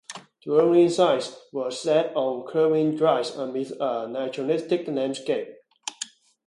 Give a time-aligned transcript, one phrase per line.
[0.43, 5.53] Dwelling sites were set on curving drives amidst a naturalistic landscape.